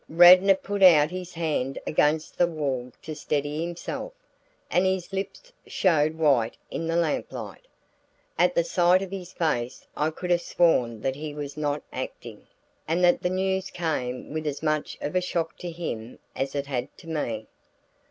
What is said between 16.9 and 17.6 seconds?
to me.